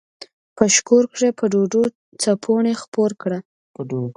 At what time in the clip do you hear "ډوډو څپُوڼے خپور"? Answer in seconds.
1.51-3.11